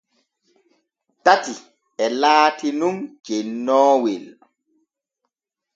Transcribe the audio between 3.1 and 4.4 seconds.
cennoowel.